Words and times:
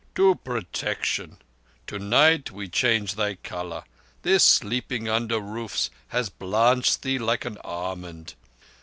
"To 0.15 0.33
protection. 0.33 1.37
Tonight 1.85 2.49
we 2.49 2.67
change 2.67 3.13
thy 3.13 3.35
colour. 3.35 3.83
This 4.23 4.43
sleeping 4.43 5.07
under 5.07 5.39
roofs 5.39 5.91
has 6.07 6.27
blanched 6.27 7.03
thee 7.03 7.19
like 7.19 7.45
an 7.45 7.59
almond. 7.63 8.33